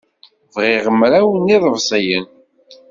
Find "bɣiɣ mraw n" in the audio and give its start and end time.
0.55-1.49